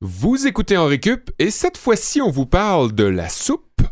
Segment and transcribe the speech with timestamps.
[0.00, 3.82] Vous écoutez en récup et cette fois-ci on vous parle de la soupe.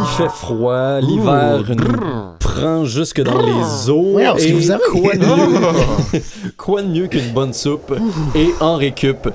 [0.00, 4.14] Il fait froid, l'hiver nous prend jusque dans les os.
[4.14, 6.20] Ouais, que et vous avez- quoi, de mieux,
[6.56, 7.94] quoi de mieux qu'une bonne soupe
[8.34, 9.28] et en récup?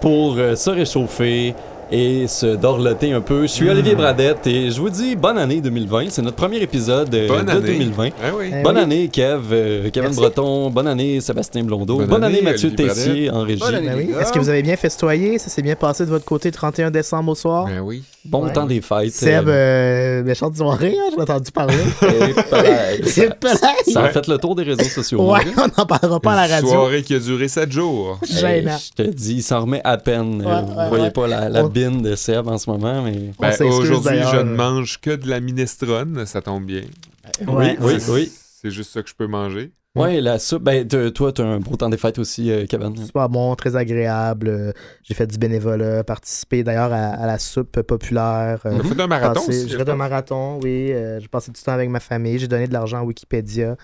[0.00, 1.54] Pour euh, se réchauffer
[1.92, 3.42] et se dorloter un peu.
[3.42, 6.06] Je suis Olivier Bradette et je vous dis bonne année 2020.
[6.10, 7.78] C'est notre premier épisode euh, Bonne de année.
[7.78, 8.08] 2020.
[8.22, 8.50] Ah oui.
[8.56, 8.82] Eh Bonne oui.
[8.82, 10.20] année, Kev, euh, Kevin Merci.
[10.20, 10.70] Breton.
[10.70, 11.96] Bonne année, Sébastien Blondeau.
[11.98, 13.58] Bonne, Bonne année, année, Mathieu Olivier Tessier en régie.
[13.60, 13.88] Bonne année.
[13.88, 14.06] Ben oui.
[14.06, 14.20] les gars.
[14.20, 15.38] Est-ce que vous avez bien festoyé?
[15.38, 17.66] Ça s'est bien passé de votre côté 31 décembre au soir?
[17.66, 18.04] Ben oui.
[18.26, 18.52] Bon Ouais.
[18.52, 19.12] temps des fêtes.
[19.14, 21.74] Seb, euh, euh, méchante soirée, hein, j'ai entendu parler.
[22.50, 23.00] pareil.
[23.06, 25.32] C'est ça, ça a fait le tour des réseaux sociaux.
[25.32, 26.68] Ouais, on n'en parlera pas à la Une radio.
[26.68, 28.20] soirée qui a duré 7 jours.
[28.30, 30.42] Hey, je te dis, il s'en remet à peine.
[30.42, 31.10] Ouais, Euh, Vous ouais, voyez ouais.
[31.12, 33.32] pas la, la On- bine de Seb en ce moment, mais.
[33.38, 36.82] Ben, Aujourd'hui, je ne mange que de la minestrone, ça tombe bien.
[37.46, 37.76] Ouais.
[37.80, 38.32] oui, oui, oui.
[38.62, 39.70] C'est juste ça que je peux manger.
[40.00, 40.62] Ouais, la soupe.
[40.62, 42.96] Ben, te- toi, t'as un beau temps des fêtes aussi, euh, Kevin.
[42.96, 44.48] Super bon, très agréable.
[44.48, 48.60] euh, J'ai fait du bénévolat, participé d'ailleurs à, à la soupe populaire.
[48.66, 49.42] euh, On a fait un marathon.
[49.48, 50.92] J'ai fait un marathon, oui.
[50.92, 52.38] euh, j'ai passé du temps avec ma famille.
[52.38, 53.76] J'ai donné de l'argent à Wikipédia.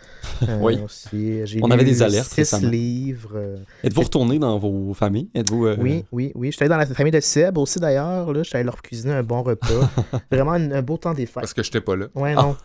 [0.49, 0.79] euh, Oui.
[0.85, 1.47] aussi.
[1.47, 2.69] J'ai On lu avait des alertes six récemment.
[2.71, 3.33] livres.
[3.37, 5.29] euh, Êtes-vous retourné dans vos familles?
[5.35, 5.67] Êtes-vous.
[5.67, 6.51] euh, Oui, oui, oui.
[6.53, 8.33] J'étais allé dans la famille de Seb aussi d'ailleurs.
[8.33, 8.43] là.
[8.43, 9.67] J'étais allé leur cuisiner un bon repas.
[10.31, 11.35] Vraiment un, un beau temps des fêtes.
[11.43, 12.07] Parce que j'étais pas là.
[12.15, 12.57] Ouais, non.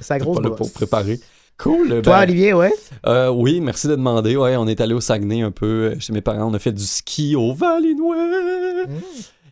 [0.00, 1.18] C'est la grosse pas là pour préparer
[1.62, 1.88] Cool.
[2.02, 2.72] Toi, ben, Olivier, ouais?
[3.06, 4.36] euh, oui, merci de demander.
[4.36, 6.50] Ouais, on est allé au Saguenay un peu euh, chez mes parents.
[6.50, 8.16] On a fait du ski au Valinois.
[8.88, 8.92] Mm.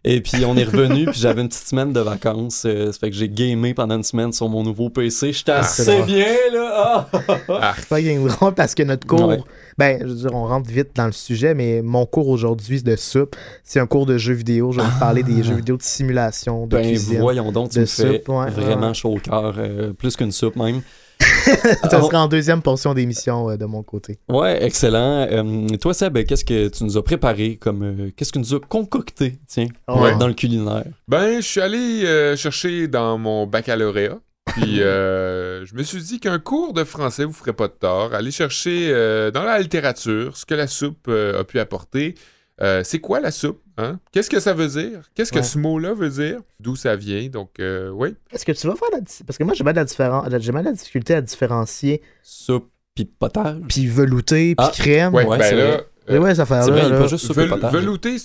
[0.04, 2.62] Et puis on est revenu, puis j'avais une petite semaine de vacances.
[2.66, 5.32] euh, ça fait que j'ai gamé pendant une semaine sur mon nouveau PC.
[5.32, 7.08] J'étais c'est assez bien, là.
[7.48, 7.74] Ah!
[7.76, 9.40] C'est pas drôle parce que notre cours, Ouais.
[9.76, 12.94] ben, je veux dire, on rentre vite dans le sujet, mais mon cours aujourd'hui de
[12.96, 14.70] soupe, c'est un cours de jeux vidéo.
[14.72, 17.18] Je vais vous parler des jeux vidéo de simulation, de Ben cuisine.
[17.20, 18.94] voyons donc, tu de me fais soupe, ouais, vraiment ouais.
[18.94, 20.80] chaud au cœur, euh, plus qu'une soupe même.
[21.90, 24.18] Ça sera en deuxième portion d'émission euh, de mon côté.
[24.28, 25.26] Ouais, excellent.
[25.30, 27.82] Euh, toi, Seb, qu'est-ce que tu nous as préparé comme.
[27.82, 30.16] euh, qu'est-ce que tu nous as concocté, tiens, Ouais.
[30.16, 30.84] dans le culinaire?
[31.08, 34.18] Ben, je suis allé euh, chercher dans mon baccalauréat.
[34.54, 38.14] Puis euh, je me suis dit qu'un cours de français vous ferait pas de tort.
[38.14, 42.14] Aller chercher euh, dans la littérature ce que la soupe euh, a pu apporter.
[42.60, 43.62] Euh, c'est quoi la soupe?
[43.76, 44.00] Hein?
[44.10, 45.02] Qu'est-ce que ça veut dire?
[45.14, 45.42] Qu'est-ce que Ouais.
[45.44, 46.40] ce mot-là veut dire?
[46.58, 47.28] D'où ça vient?
[47.28, 48.16] Donc, euh, oui.
[48.32, 48.98] Est-ce que tu vas faire la...
[49.26, 52.02] Parce que moi, j'ai bien de la, différen- j'ai bien de la difficulté à différencier
[52.22, 53.60] Soupe pis potage.
[53.68, 55.14] puis velouté, puis Ah, crème.
[55.14, 55.80] Ouais, Ouais, ben là.
[56.10, 57.00] Mais ouais, ça fait C'est vrai, il n'y a là.
[57.00, 57.72] pas juste soupe et Vel- potage.
[57.72, 58.16] velouté,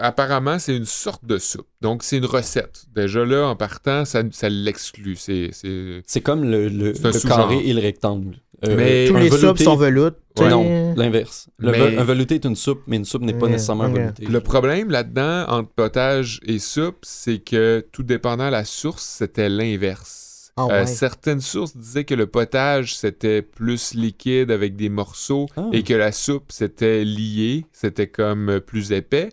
[0.00, 1.66] apparemment, c'est une sorte de soupe.
[1.80, 2.84] Donc, c'est une recette.
[2.94, 5.16] Déjà là, en partant, ça, ça l'exclut.
[5.16, 8.36] C'est, c'est- C'est comme le, le, le carré et le rectangle.
[8.66, 10.16] Euh, Mais- Tous les soupes sont veloutes.
[10.38, 10.48] Ouais.
[10.48, 11.48] Non, l'inverse.
[11.58, 13.90] Le Mais- ve- Un velouté est une soupe, mais une soupe n'est pas nécessairement un
[13.92, 13.96] ok.
[13.98, 14.26] velouté.
[14.26, 20.27] Le problème là-dedans, entre potage et soupe, c'est que tout dépendant la source, c'était l'inverse.
[20.58, 25.68] Ah Euh, certaines sources disaient que le potage, c'était plus liquide avec des morceaux Ah.
[25.72, 29.28] et que la soupe, c'était lié, c'était comme euh, plus épais.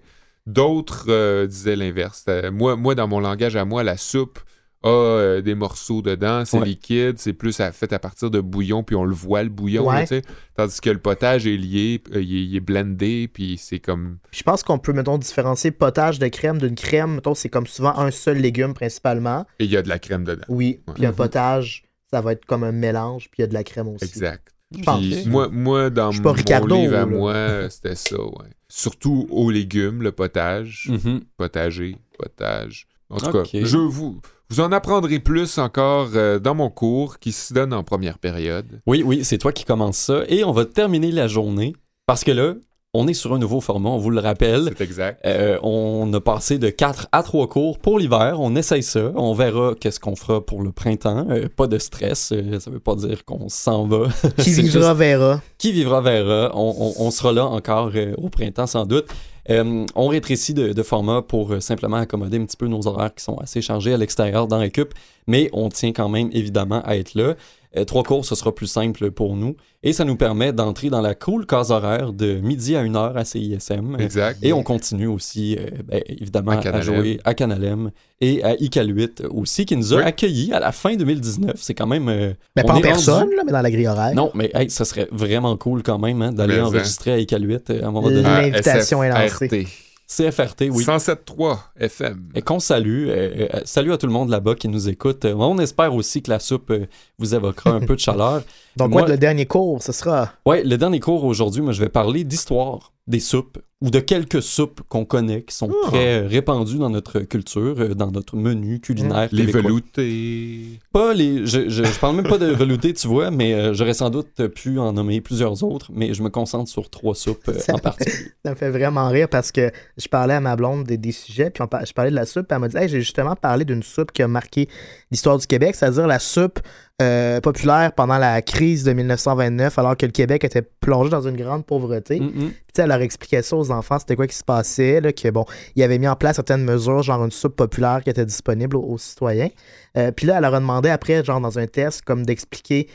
[0.48, 2.26] D'autres euh, disaient l'inverse.
[2.52, 4.40] Moi, moi, dans mon langage à moi, la soupe
[4.86, 6.66] a euh, des morceaux dedans, c'est Ouais.
[6.66, 9.88] liquide, c'est plus à- fait à partir de bouillon, puis on le voit, le bouillon,
[9.90, 10.06] Ouais.
[10.10, 10.22] là,
[10.56, 14.20] tandis que le potage est lié, euh, il, est, il est blendé, puis c'est comme...
[14.32, 17.16] Je pense qu'on peut, mettons, différencier potage de crème d'une crème.
[17.16, 19.46] Mettons, c'est comme souvent un seul légume principalement.
[19.60, 20.46] Et il y a de la crème dedans.
[20.50, 20.80] Oui.
[20.88, 20.94] Ouais.
[20.94, 21.16] Puis un Mhm.
[21.16, 24.06] potage, ça va être comme un mélange, puis il y a de la crème aussi.
[24.06, 24.50] Exact.
[24.78, 25.00] Je pense.
[25.00, 27.06] Puis moi, moi, dans Je suis pas mon Ricardo, livre à là.
[27.06, 28.50] moi, euh, c'était ça, ouais.
[28.68, 31.22] Surtout aux légumes, le potage, Mhm.
[31.38, 32.88] potager, potage.
[33.10, 34.20] En tout cas, je vous,
[34.50, 38.80] vous en apprendrez plus encore euh, dans mon cours qui se donne en première période.
[38.86, 40.24] Oui, oui, c'est toi qui commence ça.
[40.28, 41.74] Et on va terminer la journée
[42.06, 42.54] parce que là,
[42.98, 44.70] on est sur un nouveau format, on vous le rappelle.
[44.78, 45.20] C'est exact.
[45.26, 48.38] Euh, on a passé de 4 à 3 cours pour l'hiver.
[48.40, 49.12] On essaye ça.
[49.16, 51.28] On verra qu'est-ce qu'on fera pour le printemps.
[51.30, 52.32] Euh, pas de stress.
[52.32, 54.08] euh, ça veut pas dire qu'on s'en va.
[54.38, 55.42] Qui vivra verra.
[55.58, 56.52] Qui vivra verra.
[56.54, 59.08] On, on- on sera là encore euh, au printemps sans doute.
[59.50, 63.24] Euh, on rétrécit de, format pour euh, simplement accommoder un petit peu nos horaires qui
[63.24, 64.94] sont assez chargés à l'extérieur dans Récup,
[65.28, 67.36] mais on tient quand même évidemment à être là.
[67.78, 71.02] Euh, trois cours, ce sera plus simple pour nous et ça nous permet d'entrer dans
[71.02, 73.98] la cool case horaire de midi à 1h à CISM.
[74.00, 74.40] Exact.
[74.42, 77.92] Et on continue aussi, euh, ben, évidemment, À jouer à Canalem
[78.22, 80.04] et à ICAL 8 aussi, qui nous a Oui.
[80.04, 81.56] accueillis à la fin 2019.
[81.58, 82.08] C'est quand même.
[82.10, 84.16] euh, Mais pas en rendu- personne, là, mais dans la grille horaire.
[84.16, 86.66] Non, mais hey, ça serait vraiment cool quand même hein, d'aller hein.
[86.66, 88.22] enregistrer à ICAL 8 euh, à un moment donné.
[88.22, 89.68] L'invitation est lancée.
[90.08, 90.84] CFRT, oui.
[90.84, 92.30] 107.3 FM.
[92.36, 93.08] Et qu'on salue.
[93.10, 95.26] euh, euh, salut à tout le monde là-bas qui nous écoute.
[95.26, 96.86] Euh, on espère aussi que la soupe euh,
[97.18, 98.44] vous évoquera un peu de chaleur.
[98.78, 100.32] Donc, Moi- quoi, le dernier cours, ce sera.
[100.46, 102.92] Ouais, le dernier cours aujourd'hui, moi, je vais parler d'histoire.
[103.08, 105.88] Des soupes ou de quelques soupes qu'on connaît qui sont Ah.
[105.90, 109.30] très répandues dans notre culture, euh, dans notre menu culinaire.
[109.32, 110.80] Les veloutés.
[110.92, 111.46] Pas les.
[111.46, 114.48] Je, je, je parle même pas de velouté, tu vois, mais euh, j'aurais sans doute
[114.48, 118.32] pu en nommer plusieurs autres, mais je me concentre sur trois soupes euh, en particulier.
[118.46, 121.50] Ça me fait vraiment rire parce que je parlais à ma blonde des, des sujets,
[121.50, 123.36] puis on par- je parlais de la soupe, puis elle m'a dit Hey, j'ai justement
[123.36, 124.68] parlé d'une soupe qui a marqué
[125.12, 126.60] l'histoire du Québec, c'est-à-dire la soupe
[127.02, 131.36] euh, populaire pendant la crise de 1929, alors que le Québec était plongé dans une
[131.36, 132.22] grande pauvreté.
[132.22, 132.52] Mm, mm.
[132.52, 135.46] Puis, elle leur expliquait ça aux enfants, c'était quoi qui se passait, là, que bon,
[135.76, 138.84] il avait mis en place certaines mesures, genre une soupe populaire qui était disponible aux,
[138.84, 139.50] aux citoyens.
[139.98, 142.88] Euh, puis là, elle leur a demandé après, genre dans un test, comme d'expliquer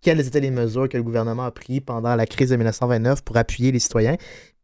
[0.00, 3.36] quelles étaient les mesures que le gouvernement a prises pendant la crise de 1929 pour
[3.36, 4.16] appuyer les citoyens.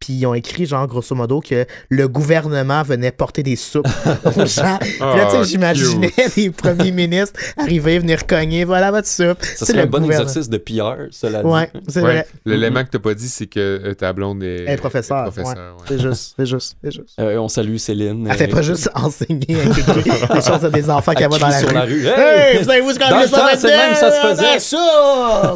[0.04, 3.86] Puis ils ont écrit, genre, grosso modo, que le gouvernement venait porter des soupes
[4.36, 4.76] aux gens.
[4.80, 9.42] Puis là, tu sais, Ah, j'imaginais les premiers ministres arriver, venir cogner, voilà votre soupe.
[9.42, 11.48] Ça C'est serait le un bon exercice de PR, cela dit.
[11.48, 12.12] Ouais, c'est Ouais.
[12.12, 12.26] vrai.
[12.44, 15.76] L'élément que t'as pas dit, c'est que euh, ta blonde est, est professeure, est professeure,
[15.78, 15.84] ouais.
[15.88, 17.14] C'est juste, c'est juste, c'est juste.
[17.18, 18.26] Euh, on salue Céline.
[18.30, 19.64] Elle fait euh, pas juste enseigner à
[20.34, 21.74] des choses à des enfants elle qu'elle va dans la sur rue.
[21.74, 22.06] la rue.
[22.06, 22.12] Hey,
[22.56, 22.58] Hey!
[22.58, 24.58] vous savez-vous ce qu'on Dans a le temps, c'est même ça se faisait.
[24.58, 25.54] ça!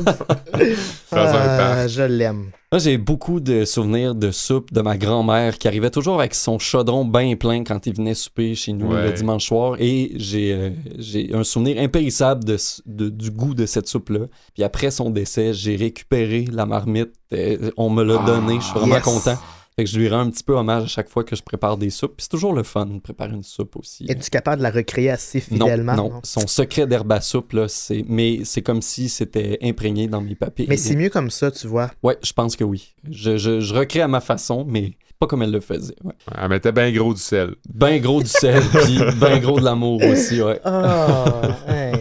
[1.88, 2.46] Je l'aime.
[2.70, 6.58] Moi, j'ai beaucoup de souvenirs de soupe de ma grand-mère qui arrivait toujours avec son
[6.58, 9.04] chaudron bien plein quand il venait souper chez nous Ouais.
[9.04, 9.76] le dimanche soir.
[9.78, 14.26] Et j'ai euh, j'ai un souvenir impérissable de, s- de- du goût de cette soupe-là.
[14.52, 17.12] Puis après son décès, j'ai récupéré la marmite.
[17.32, 18.56] Euh, on me l'a Ah, donné.
[18.56, 19.02] Je suis vraiment yes.
[19.04, 19.38] content.
[19.78, 21.76] Fait que je lui rends un petit peu hommage à chaque fois que je prépare
[21.76, 22.16] des soupes.
[22.16, 24.06] Puis c'est toujours le fun de préparer une soupe aussi.
[24.08, 25.94] Es-tu capable de la recréer assez Non, fidèlement?
[25.94, 28.04] non, Son secret d'herbe à soupe, là, c'est...
[28.08, 30.66] Mais c'est comme si c'était imprégné dans mes papiers.
[30.68, 31.92] Mais c'est mieux comme ça, tu vois.
[32.02, 32.92] Ouais, je pense que oui.
[33.08, 35.94] Je, je, je recrée à ma façon, mais pas comme elle le faisait.
[36.02, 36.12] Ouais.
[36.36, 37.54] Elle mettait bien gros du sel.
[37.72, 40.60] Ben gros du sel, puis ben gros de l'amour aussi, ouais.
[40.64, 41.92] Ah, hey.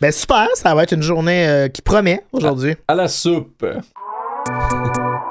[0.00, 2.74] Ben super, ça va être une journée euh, qui promet aujourd'hui.
[2.88, 3.64] À la soupe.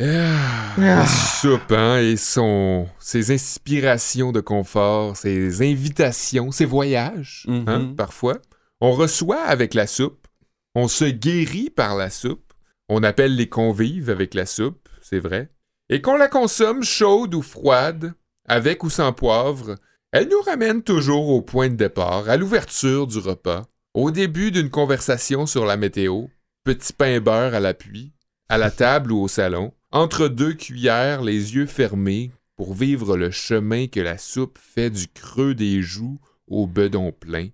[0.00, 0.80] Ah, Ah.
[0.80, 8.38] La soupe, hein, et son, ses inspirations de confort, ses invitations, ses voyages, hein, parfois.
[8.80, 10.26] On reçoit avec la soupe,
[10.74, 12.52] on se guérit par la soupe,
[12.88, 15.50] on appelle les convives avec la soupe, c'est vrai,
[15.88, 18.14] et qu'on la consomme chaude ou froide,
[18.48, 19.76] avec ou sans poivre,
[20.10, 23.62] elle nous ramène toujours au point de départ, à l'ouverture du repas,
[23.94, 26.24] au début d'une conversation sur la météo,
[26.64, 28.12] petit pain beurre à l'appui,
[28.48, 33.30] à la table ou au salon, entre deux cuillères, les yeux fermés, pour vivre le
[33.30, 36.18] chemin que la soupe fait du creux des joues
[36.48, 37.50] au bedon plein,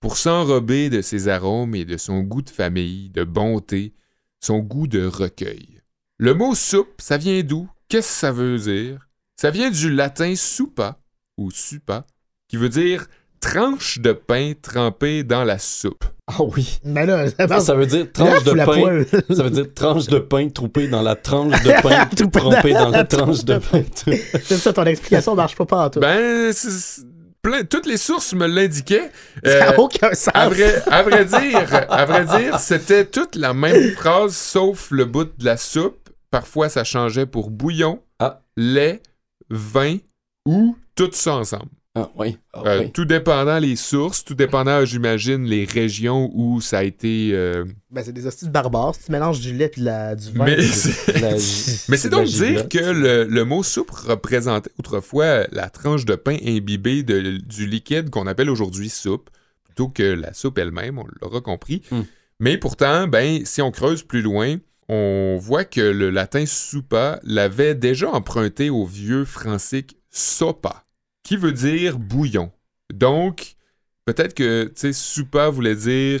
[0.00, 3.94] pour s'enrober de ses arômes et de son goût de famille, de bonté,
[4.40, 5.80] son goût de recueil.
[6.18, 7.70] Le mot soupe, ça vient d'où?
[7.88, 9.08] Qu'est-ce que ça veut dire?
[9.36, 11.00] Ça vient du latin soupa,
[11.36, 12.08] ou supa,
[12.48, 13.06] qui veut dire
[13.38, 16.04] tranche de pain trempée dans la soupe.
[16.26, 16.78] Ah oui.
[16.84, 17.26] Mais là,
[17.60, 19.04] ça, veut dire tranche de pain.
[19.34, 22.06] Ça veut dire tranche de pain troupée dans la tranche de pain
[22.40, 23.82] Troupée dans la la tranche de pain.
[24.42, 25.90] C'est ça, ton explication marche pas.
[25.96, 27.02] Ben, c'est- c'est-
[27.42, 29.10] plein- toutes les sources me l'indiquaient.
[29.44, 30.30] ça Euh, n'a aucun sens.
[30.32, 35.04] À vrai, à vrai dire, à vrai dire, c'était toute la même phrase sauf le
[35.04, 36.08] bout de la soupe.
[36.30, 38.40] Parfois, ça changeait pour bouillon, Ah.
[38.56, 39.02] lait,
[39.50, 39.98] vin
[40.46, 41.68] ou tout ça ensemble.
[41.96, 42.36] Ah oui.
[42.52, 42.92] Ah, Euh, oui.
[42.92, 47.30] Tout dépendant les sources, tout dépendant, j'imagine, les régions où ça a été.
[47.32, 48.96] euh, Ben, c'est des hosties de barbares.
[48.96, 50.44] Si tu mélanges du lait et de la, du vin.
[50.44, 56.36] Mais c'est- donc dire que le, le mot soupe représentait autrefois la tranche de pain
[56.44, 59.30] imbibée de- du liquide qu'on appelle aujourd'hui soupe,
[59.64, 61.82] plutôt que la soupe elle-même, on l'aura compris.
[61.92, 62.02] Hmm.
[62.40, 64.56] Mais pourtant, ben, si on creuse plus loin,
[64.88, 70.83] on voit que le latin soupa l'avait déjà emprunté au vieux francique sopa,
[71.24, 72.52] qui veut dire bouillon.
[72.92, 73.56] Donc,
[74.04, 76.20] peut-être que, tu sais, soupa voulait dire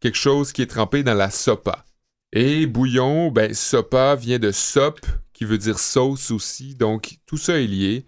[0.00, 1.84] quelque chose qui est trempé dans la sopa.
[2.32, 5.00] Et bouillon, ben, sopa vient de sop,
[5.32, 6.74] qui veut dire sauce aussi.
[6.74, 8.04] Donc, tout ça est lié.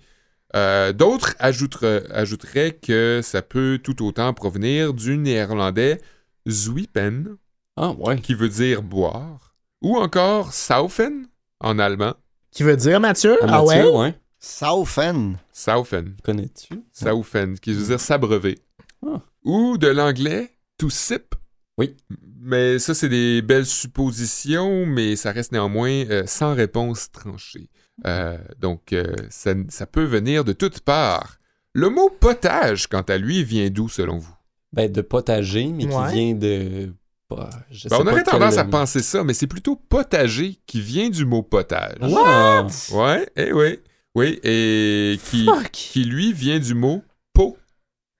[0.56, 6.00] Euh, D'autres ajouteraient, que ça peut tout autant provenir du néerlandais
[6.48, 7.36] zuipen,
[7.76, 8.20] Ah ouais.
[8.20, 11.28] qui veut dire boire, ou encore saufen
[11.60, 12.14] en allemand.
[12.50, 13.38] Qui veut dire, Mathieu?
[13.42, 14.14] Ah, Ah, ouais.
[14.40, 15.36] Saufen.
[15.52, 16.14] Saufen.
[16.24, 16.82] Connais-tu?
[16.92, 18.58] Saufen, qui veut dire s'abreuver.
[19.06, 19.20] Ah.
[19.44, 21.34] Ou de l'anglais to sip.
[21.76, 21.94] Oui.
[22.40, 27.68] Mais ça, c'est des belles suppositions, mais ça reste néanmoins euh, sans réponse tranchée.
[28.06, 31.36] Euh, donc, euh, ça, ça peut venir de toutes parts.
[31.74, 34.34] Le mot potage, quant à lui, vient d'où selon vous?
[34.72, 36.08] Ben, de potager, mais Ouais.
[36.08, 36.92] qui vient de.
[37.28, 40.80] bah, je Ben, sais on aurait tendance à penser ça, mais c'est plutôt potager qui
[40.80, 41.98] vient du mot potage.
[42.02, 42.66] Ah.
[42.92, 43.78] Ouais, eh oui.
[44.14, 45.70] Oui, et qui, Fuck!
[45.70, 47.02] qui lui vient du mot
[47.32, 47.56] pot.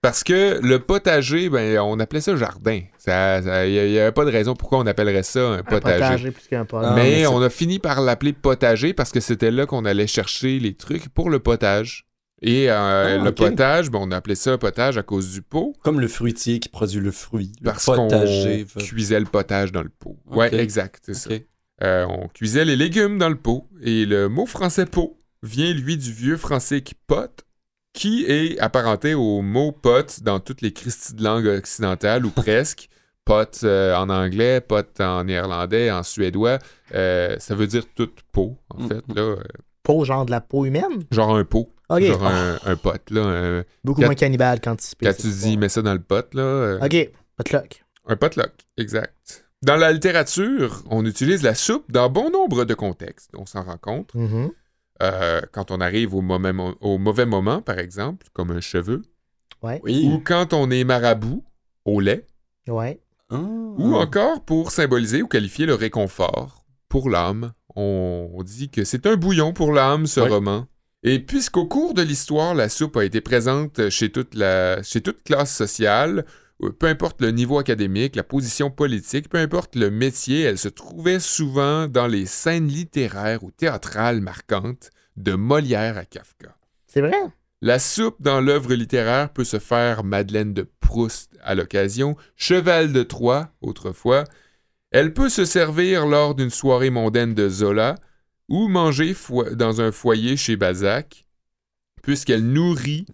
[0.01, 2.81] Parce que le potager, ben, on appelait ça jardin.
[3.07, 5.99] Il n'y avait pas de raison pourquoi on appellerait ça un Un potager.
[5.99, 6.89] potager plus qu'un potager.
[6.91, 9.85] Ah, mais, mais c'est- on a fini par l'appeler potager parce que c'était là qu'on
[9.85, 12.07] allait chercher les trucs pour le potage.
[12.41, 15.75] Et euh, Ah, le potage, ben, on appelait ça potage à cause du pot.
[15.83, 17.51] Comme le fruitier qui produit le fruit.
[17.61, 18.07] Le Parce qu'on
[18.79, 20.17] cuisait le potage dans le pot.
[20.31, 20.35] Ok.
[20.37, 21.29] Ouais, exact, c'est ça.
[21.83, 23.67] Euh, on cuisait les légumes dans le pot.
[23.83, 27.45] Et le mot français pot vient, lui, du vieux français qui pote,
[27.93, 32.87] qui est apparenté au mot pot dans toutes les Christies de langue occidentale, ou presque.
[33.23, 36.57] Pot euh, en anglais, pot en néerlandais, en suédois.
[36.95, 38.87] Euh, ça veut dire toute peau, en Mm.
[38.87, 39.03] fait.
[39.15, 39.35] Là, Euh,
[39.83, 41.03] Peau, genre de la peau humaine?
[41.11, 41.71] genre un pot.
[41.99, 43.21] Genre un, un pot, là.
[43.21, 45.05] un- Beaucoup Quand- moins cannibale qu'anticipé.
[45.05, 46.41] quand tu dis, mets ça dans le pot, là.
[46.41, 47.83] euh, Ok, potluck.
[48.07, 49.45] Un potluck, exact.
[49.61, 53.29] Dans la littérature, on utilise la soupe dans bon nombre de contextes.
[53.37, 54.15] On s'en rend compte.
[54.15, 54.49] Mhm.
[55.01, 59.01] Euh, quand on arrive au, mauvais mo- au mauvais moment, par exemple, comme un cheveu,
[59.63, 59.79] Oui.
[60.05, 61.43] ou quand on est marabout,
[61.85, 62.27] au lait,
[62.67, 63.01] Ouais.
[63.29, 63.37] Ah.
[63.39, 67.53] ou encore pour symboliser ou qualifier le réconfort pour l'âme.
[67.75, 70.27] On, dit que c'est un bouillon pour l'âme, ce Ouais.
[70.29, 70.67] roman.
[71.03, 75.23] Et puisqu'au cours de l'histoire, la soupe a été présente chez toute, la, chez toute
[75.23, 76.25] classe sociale,
[76.69, 81.19] peu importe le niveau académique, la position politique, peu importe le métier, elle se trouvait
[81.19, 86.55] souvent dans les scènes littéraires ou théâtrales marquantes, de Molière à Kafka.
[86.87, 87.17] C'est vrai?
[87.61, 93.03] La soupe dans l'œuvre littéraire peut se faire Madeleine de Proust à l'occasion, Cheval de
[93.03, 94.23] Troie autrefois.
[94.91, 97.95] Elle peut se servir lors d'une soirée mondaine de Zola
[98.49, 99.15] ou manger
[99.53, 101.25] dans un foyer chez Balzac,
[102.01, 103.05] puisqu'elle nourrit,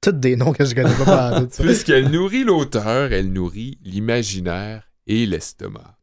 [0.00, 1.62] Toutes des noms que je connais pas par ça.
[1.64, 5.96] puisqu'elle nourrit l'auteur, elle nourrit l'imaginaire et l'estomac.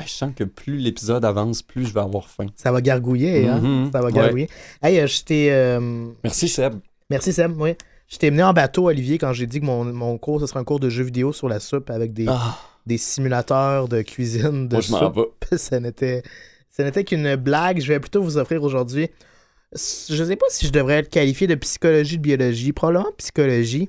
[0.00, 2.46] Je sens que plus l'épisode avance, plus je vais avoir faim.
[2.54, 3.58] Ça va gargouiller, hein?
[3.60, 3.90] Mhm.
[3.92, 4.12] Ça va Ouais.
[4.12, 4.48] gargouiller.
[4.82, 5.52] Hey, euh, je t'ai.
[5.52, 6.74] euh, Merci Seb.
[7.10, 7.60] Merci, Seb.
[7.60, 7.74] Oui.
[8.06, 10.60] Je t'ai mené en bateau, Olivier, quand j'ai dit que mon, mon cours, ce serait
[10.60, 12.56] un cours de jeux vidéo sur la soupe avec des, Ah,
[12.86, 15.34] des simulateurs de cuisine de moi je m'en soupe.
[15.50, 15.56] vais.
[15.58, 16.22] ça n'était
[16.70, 17.80] ça n'était qu'une blague.
[17.82, 19.10] Je vais plutôt vous offrir aujourd'hui.
[19.74, 22.72] Je sais pas si je devrais être qualifié de psychologie de biologie.
[22.72, 23.88] Probablement psychologie.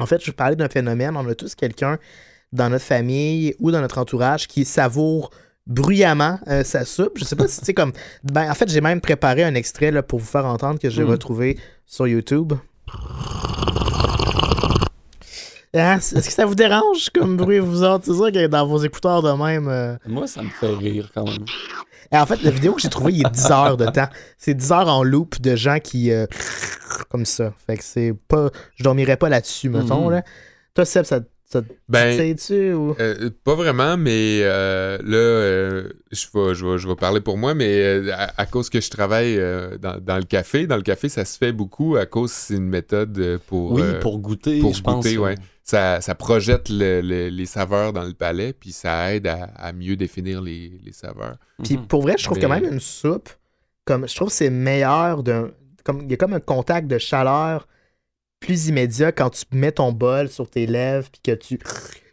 [0.00, 1.16] En fait, je vais parler d'un phénomène.
[1.16, 1.98] On a tous quelqu'un
[2.52, 5.30] dans notre famille ou dans notre entourage qui savoure
[5.66, 7.18] bruyamment euh, sa soupe.
[7.18, 7.92] Je sais pas si c'est comme.
[8.24, 11.04] Ben, en fait, j'ai même préparé un extrait là, pour vous faire entendre que j'ai
[11.04, 11.10] Mm.
[11.10, 12.54] retrouvé sur YouTube.
[15.74, 18.06] Hein, Est-ce que ça vous dérange comme bruit, vous autres?
[18.06, 19.68] C'est sûr que dans vos écouteurs de même.
[19.68, 21.44] euh, Moi, ça me fait rire quand même.
[22.12, 24.08] Et en fait, la vidéo que j'ai trouvée, il y a 10 heures de temps.
[24.38, 26.10] C'est 10 heures en loop de gens qui.
[26.10, 26.26] euh,
[27.10, 27.52] comme ça.
[27.66, 28.50] Fait que c'est pas.
[28.76, 30.06] Je dormirais pas là-dessus, mettons.
[30.06, 30.12] Mhm.
[30.12, 30.22] Là.
[30.74, 32.36] Toi, Seb, ça, ça te Ben,
[32.74, 32.94] ou?
[33.00, 37.38] Euh, pas vraiment, mais euh, là, euh, je, vais, je, vais, je vais parler pour
[37.38, 40.76] moi, mais euh, à, à cause que je travaille euh, dans, dans le café, dans
[40.76, 43.98] le café, ça se fait beaucoup à cause que c'est une méthode pour, Oui, euh,
[44.00, 45.36] pour goûter, pour je goûter, ouais.
[45.64, 49.72] ça, ça projette le- le- les saveurs dans le palais, puis ça aide à, à
[49.72, 51.36] mieux définir les, les saveurs.
[51.64, 51.86] Puis mhm.
[51.86, 53.30] pour vrai, je trouve Mais- quand même une soupe.
[53.86, 55.50] Comme, je trouve que c'est meilleur d'un.
[55.82, 57.66] Comme, il y a comme un contact de chaleur
[58.40, 61.58] plus immédiat quand tu mets ton bol sur tes lèvres puis que tu.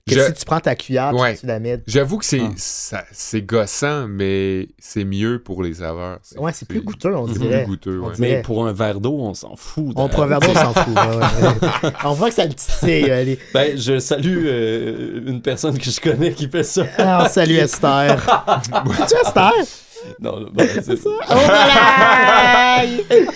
[0.08, 1.36] Que Je- si tu prends ta cuillère Ouais.
[1.36, 1.82] tu la mets.
[1.88, 2.52] J'avoue que c'est Ah.
[2.58, 6.20] ça- c'est gossant, mais c'est mieux pour les saveurs.
[6.38, 7.64] Ouais, c'est plus goûteux, on c'est dirait.
[7.64, 8.14] plus goûteux, On ouais.
[8.16, 8.30] dirait.
[8.36, 9.94] Mais pour un verre d'eau, on s'en fout.
[9.96, 10.96] On prend un verre d'eau, on s'en fout.
[10.96, 11.18] ouais,
[11.88, 11.92] ouais.
[12.06, 13.10] on voit que ça le titille.
[13.10, 13.40] allez.
[13.52, 16.86] Ben, je salue euh, une personne que je connais qui fait ça.
[17.00, 18.24] Alors, salut Esther.
[19.08, 19.52] tu Esther?
[20.20, 21.10] Non, ben, c'est ça?
[21.30, 21.34] Oh,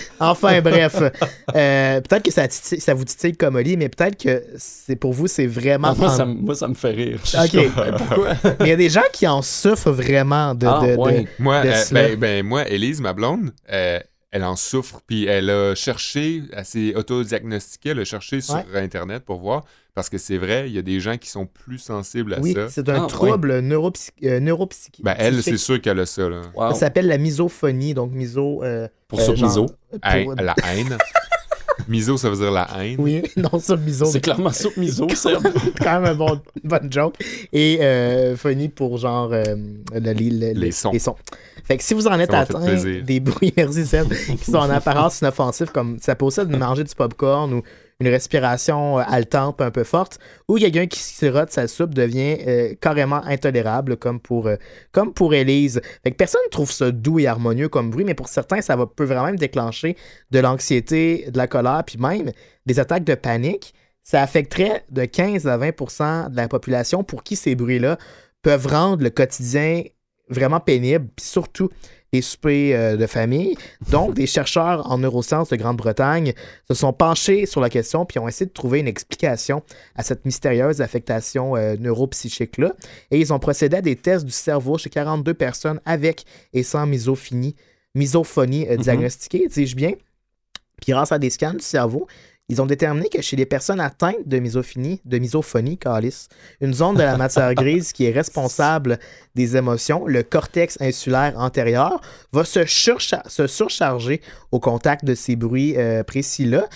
[0.20, 0.96] enfin, bref.
[1.54, 5.12] Euh, peut-être que ça, titille- ça vous titille comme Oli, mais peut-être que c'est pour
[5.12, 5.94] vous, c'est vraiment.
[5.94, 7.18] Moi, ça, me- moi, ça me fait rire.
[7.34, 7.70] Ok.
[7.96, 8.28] pourquoi?
[8.60, 10.66] Mais il y a des gens qui en souffrent vraiment de.
[10.66, 11.26] Ah, de- de- ouais.
[11.38, 13.98] Moi, de euh, ben, ben, moi, Élise, ma blonde, euh,
[14.32, 19.24] elle en souffre, puis elle a cherché, elle s'est autodiagnostiquée, elle a cherché sur Internet
[19.24, 22.34] pour voir, parce que c'est vrai, il y a des gens qui sont plus sensibles
[22.34, 22.68] à Oui, ça.
[22.68, 25.00] c'est un Ah, trouble neuropsy- euh, neuropsychique.
[25.02, 26.42] Ben, elle, c'est sûr qu'elle a ça, là.
[26.54, 26.70] Wow.
[26.70, 28.62] Ça s'appelle la misophonie, donc miso.
[28.62, 29.66] euh, Pour euh, sur genre- miso.
[29.90, 30.96] pour- la haine.
[31.88, 32.96] Miso, ça veut dire la haine.
[32.98, 34.04] Oui, non, sur miso.
[34.06, 35.06] C'est clairement soupe miso.
[35.14, 35.34] C'est
[35.82, 37.14] quand même un bon, une bonne joke.
[37.52, 39.42] Et euh, funny pour genre euh,
[39.92, 40.92] le- le- le- Les sons.
[41.64, 42.60] Fait que si vous en êtes atteint
[43.02, 46.56] des bruits, merci Seb, qui sont en apparence inoffensifs, comme ça peut aussi être de
[46.56, 47.62] manger du popcorn ou
[48.00, 52.74] une respiration euh, haletante un peu forte, ou quelqu'un qui sirote sa soupe devient euh,
[52.80, 54.56] carrément intolérable, comme pour, euh,
[54.92, 55.80] comme pour Élise.
[56.02, 58.74] Fait que personne ne trouve ça doux et harmonieux comme bruit, mais pour certains, ça
[58.74, 59.96] va, peut vraiment déclencher
[60.30, 62.32] de l'anxiété, de la colère, puis même
[62.66, 63.74] des attaques de panique.
[64.02, 67.98] Ça affecterait de 15 à 20% de la population pour qui ces bruits-là
[68.42, 69.82] peuvent rendre le quotidien
[70.30, 71.68] vraiment pénible, puis surtout
[72.12, 73.56] les soupers euh, de famille.
[73.90, 76.32] Donc, des chercheurs en neurosciences de Grande-Bretagne
[76.68, 79.62] se sont penchés sur la question puis ont essayé de trouver une explication
[79.94, 82.74] à cette mystérieuse affectation euh, neuropsychique-là.
[83.10, 86.86] Et ils ont procédé à des tests du cerveau chez 42 personnes avec et sans
[86.86, 87.54] misophonie,
[87.94, 88.82] misophonie euh, Mhm.
[88.82, 89.92] diagnostiquée, dis-je bien.
[90.80, 92.06] Puis grâce à des scans du cerveau,
[92.50, 95.20] ils ont déterminé que chez les personnes atteintes de misophonie, de
[96.60, 98.98] une zone de la matière grise qui est responsable
[99.36, 102.00] des émotions, le cortex insulaire antérieur,
[102.32, 102.66] va se
[103.46, 106.68] surcharger au contact de ces bruits euh, précis-là.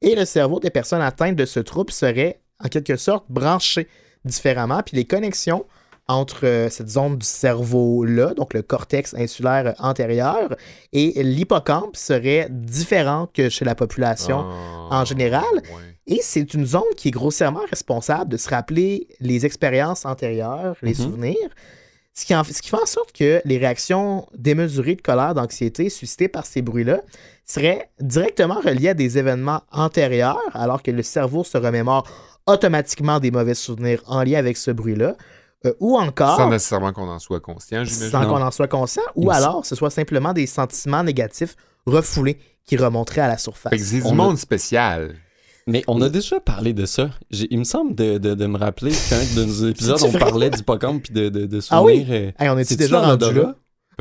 [0.00, 3.88] Et le cerveau des personnes atteintes de ce trouble serait, en quelque sorte, branché
[4.24, 4.80] différemment.
[4.84, 5.66] Puis les connexions
[6.10, 10.54] entre euh, cette zone du cerveau-là, donc le cortex insulaire antérieur,
[10.92, 14.44] et l'hippocampe seraient différentes que chez la population
[14.90, 15.44] Ah, en général.
[15.54, 15.96] ouais.
[16.06, 20.90] et c'est une zone qui est grossièrement responsable de se rappeler les expériences antérieures, les
[20.90, 20.94] Mhm.
[21.04, 21.48] souvenirs.
[22.12, 25.88] Ce qui, en- ce qui fait en sorte que les réactions démesurées de colère, d'anxiété
[25.88, 27.02] suscitées par ces bruits-là
[27.46, 32.04] seraient directement reliées à des événements antérieurs, alors que le cerveau se remémore
[32.46, 35.14] automatiquement des mauvais souvenirs en lien avec ce bruit-là.
[35.66, 38.10] Euh, ou encore, Sans nécessairement qu'on en soit conscient, j'imagine.
[38.10, 39.36] sans qu'on en soit conscient, ou Aussi.
[39.36, 41.54] alors ce soit simplement des sentiments négatifs
[41.86, 43.70] refoulés qui remonteraient à la surface.
[43.70, 45.16] Fait que c'est On du a- monde spécial.
[45.66, 47.10] Mais on a déjà parlé de ça.
[47.30, 51.02] Il me semble de, de- de me rappeler qu'un de nos épisodes, on parlait d'hippocampe
[51.02, 51.98] puis de, de, de Ah oui?
[52.00, 52.32] souvenirs.
[52.38, 53.54] euh, Hey, on est C'est-tu déjà rendu là?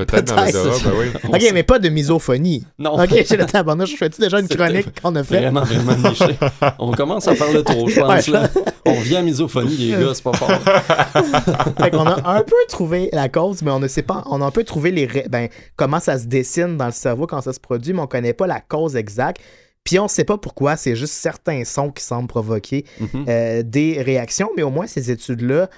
[0.06, 1.06] Peut-être dans l'odorat, ben oui.
[1.34, 2.65] Ok, mais pas de misophonie.
[2.77, 3.91] Non, Ok, j'ai le tabarnouche.
[3.91, 5.39] Je fais-tu déjà une chronique qu'on a fait?
[5.39, 6.38] vraiment, vraiment niché.
[6.79, 8.27] On commence à faire le tour, je pense.
[8.27, 8.34] Ouais.
[8.34, 8.50] Là.
[8.86, 10.50] On revient à misophonie, les gars, c'est pas fort.
[11.79, 14.24] Fait qu'on a un peu trouvé la cause, mais on ne sait pas.
[14.27, 17.27] On a un peu trouvé les ré- ben, comment ça se dessine dans le cerveau
[17.27, 19.41] quand ça se produit, mais on connaît pas la cause exacte.
[19.84, 23.25] Puis on sait pas pourquoi, c'est juste certains sons qui semblent provoquer Mhm.
[23.27, 25.70] euh, des réactions, mais au moins ces études-là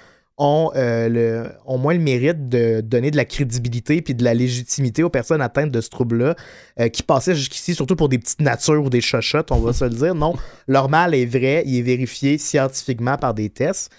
[0.42, 4.34] ont, euh, le, ont moins le mérite de donner de la crédibilité puis de la
[4.34, 6.36] légitimité aux personnes atteintes de ce trouble-là
[6.80, 9.86] euh, qui passaient jusqu'ici surtout pour des petites natures ou des chochottes, on va se
[9.86, 10.16] le dire.
[10.16, 10.34] Non,
[10.68, 13.92] leur mal est vrai, il est vérifié scientifiquement par des tests.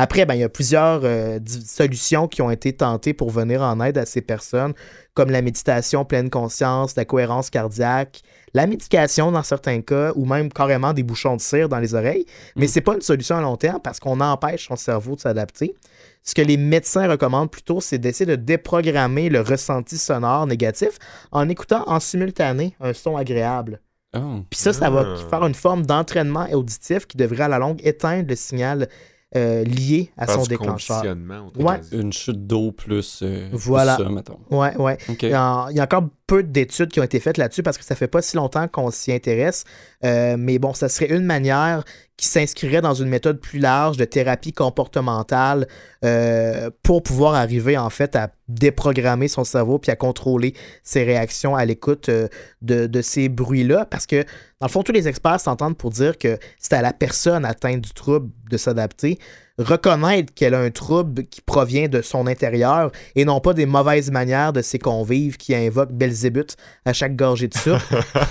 [0.00, 3.80] Après, ben, il y a plusieurs euh, solutions qui ont été tentées pour venir en
[3.80, 4.72] aide à ces personnes,
[5.14, 8.22] comme la méditation pleine conscience, la cohérence cardiaque,
[8.54, 12.26] la médication dans certains cas, ou même carrément des bouchons de cire dans les oreilles.
[12.54, 15.74] Mais c'est pas une solution à long terme parce qu'on empêche son cerveau de s'adapter.
[16.22, 20.98] Ce que les médecins recommandent plutôt, c'est d'essayer de déprogrammer le ressenti sonore négatif
[21.32, 23.80] en écoutant en simultané un son agréable.
[24.14, 24.20] Ah.
[24.50, 25.28] Puis ça, ça va Ah.
[25.30, 28.88] faire une forme d'entraînement auditif qui devrait à la longue éteindre le signal
[29.36, 31.02] euh, lié à Faire son déclencheur.
[31.58, 31.80] Ouais.
[31.92, 33.96] Une chute d'eau plus, euh, plus Voilà.
[33.98, 34.38] ça, mettons.
[34.50, 34.96] Ouais, ouais.
[35.22, 37.78] Il y, a, il y a encore peu d'études qui ont été faites là-dessus parce
[37.78, 39.64] que ça fait pas si longtemps qu'on s'y intéresse.
[40.04, 41.84] Euh, mais bon, ça serait une manière
[42.18, 45.66] qui s'inscrirait dans une méthode plus large de thérapie comportementale
[46.04, 51.56] euh, pour pouvoir arriver en fait à déprogrammer son cerveau puis à contrôler ses réactions
[51.56, 52.28] à l'écoute euh,
[52.60, 53.86] de, de ces bruits-là.
[53.86, 54.22] Parce que
[54.60, 57.80] dans le fond, tous les experts s'entendent pour dire que c'est à la personne atteinte
[57.80, 59.18] du trouble de s'adapter
[59.58, 64.10] reconnaître qu'elle a un trouble qui provient de son intérieur et non pas des mauvaises
[64.10, 67.78] manières de ses convives qui invoquent Belzébuth à chaque gorgée de soupe.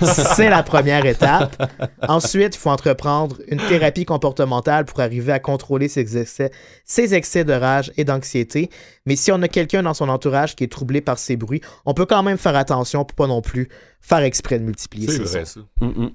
[0.36, 1.70] C'est la première étape.
[2.08, 6.50] Ensuite, il faut entreprendre une thérapie comportementale pour arriver à contrôler ses excès,
[6.84, 8.70] ses excès de rage et d'anxiété.
[9.06, 11.94] Mais si on a quelqu'un dans son entourage qui est troublé par ces bruits, on
[11.94, 13.68] peut quand même faire attention pour pas non plus
[14.00, 15.64] faire exprès de multiplier C'est ces vrai, sons.
[15.80, 15.86] ça.
[15.86, 16.10] Mm, mm.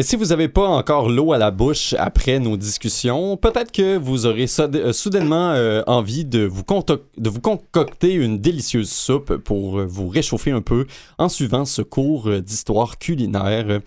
[0.00, 3.96] Et si vous n'avez pas encore l'eau à la bouche après nos discussions, peut-être que
[3.96, 10.06] vous aurez euh, soudainement euh, envie de vous, concocter une délicieuse soupe pour euh, vous
[10.06, 10.86] réchauffer un peu
[11.18, 13.80] en suivant ce cours d'histoire culinaire.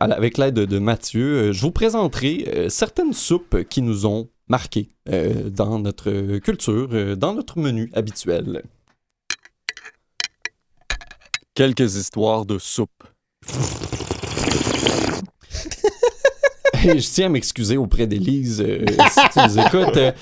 [0.00, 5.78] Avec l'aide de Mathieu, je vous présenterai certaines soupes qui nous ont marqués euh, dans
[5.78, 8.62] notre culture, dans notre menu habituel.
[11.54, 13.04] Quelques histoires de soupe.
[16.88, 19.96] Et je tiens à m'excuser auprès d'Élise euh, si tu nous écoutes.
[19.96, 20.12] euh,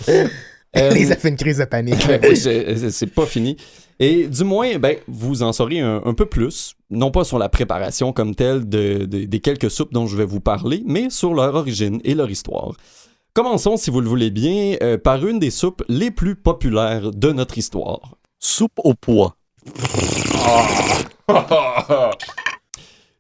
[0.77, 2.07] euh, Les a fait une crise de panique.
[2.23, 3.57] oui, c'est pas fini.
[3.99, 7.49] Et du moins, ben, vous en saurez un, un peu plus, non pas sur la
[7.49, 11.33] préparation comme telle de- de- des quelques soupes dont je vais vous parler, mais sur
[11.33, 12.73] leur origine et leur histoire.
[13.33, 17.33] Commençons, si vous le voulez bien, euh, par une des soupes les plus populaires de
[17.33, 18.17] notre histoire.
[18.39, 19.37] Soupe au pois.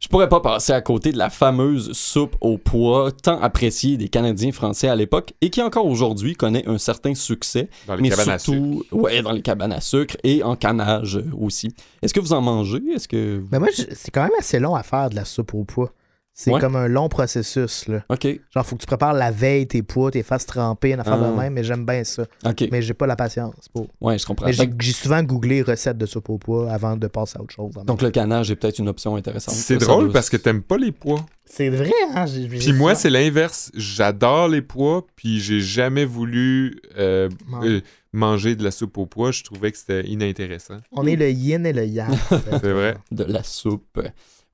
[0.07, 4.09] Je pourrais pas passer à côté de la fameuse soupe au pois, tant appréciée des
[4.09, 8.11] Canadiens français à l'époque et qui encore aujourd'hui connaît un certain succès, Dans les mais
[8.11, 8.57] cabanes à sucre.
[8.57, 11.75] surtout ouais, dans les cabanes à sucre et en canage aussi.
[12.03, 12.81] Est-ce que vous en mangez?
[12.95, 15.55] Est-ce que Mais moi, je- c'est quand même assez long à faire de la soupe
[15.55, 15.90] au pois.
[16.38, 16.61] C'est Ouais.
[16.61, 17.88] comme un long processus.
[17.88, 18.05] Là.
[18.11, 21.18] OK, Genre, faut que tu prépares la veille tes pois, tes fasses trempées, une affaire
[21.22, 21.31] Ah.
[21.31, 22.25] de même, mais j'aime bien ça.
[22.44, 22.68] OK.
[22.70, 23.87] Mais j'ai pas la patience pour.
[24.03, 24.44] Ouais, je comprends.
[24.44, 27.72] Mais j'ai souvent googlé recettes de soupe aux pois avant de passer à autre chose.
[27.87, 29.55] donc, le canage est peut-être une option intéressante.
[29.55, 31.25] C'est drôle parce que t'aimes pas les pois.
[31.46, 32.27] c'est vrai, hein?
[32.61, 33.72] Puis moi, c'est l'inverse.
[33.75, 37.31] J'adore les pois, puis j'ai jamais voulu euh,
[37.62, 37.81] euh,
[38.12, 39.31] manger de la soupe aux pois.
[39.33, 40.77] Je trouvais que c'était inintéressant.
[40.92, 42.11] On est le yin et le yang.
[42.61, 42.99] C'est vrai.
[43.11, 44.01] de la soupe.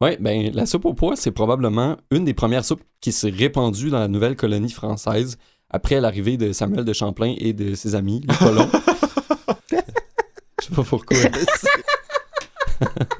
[0.02, 3.88] Oui, ben la soupe aux pois, c'est probablement une des premières soupes qui s'est répandue
[3.90, 5.38] dans la nouvelle colonie française
[5.70, 8.68] après l'arrivée de Samuel de Champlain et de ses amis, les colons.
[10.60, 11.16] Je sais pas pourquoi.